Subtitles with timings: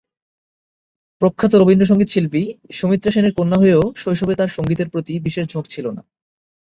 [1.21, 2.43] প্রখ্যাত রবীন্দ্রসঙ্গীত শিল্পী
[2.71, 6.01] সুমিত্রা সেনের কন্যা হয়েও শৈশবে তার সঙ্গীতের প্রতি বিশেষ ঝোঁক ছিল না।